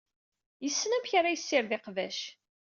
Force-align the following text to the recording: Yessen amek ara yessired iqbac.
Yessen 0.63 0.95
amek 0.97 1.11
ara 1.19 1.33
yessired 1.35 1.71
iqbac. 1.77 2.19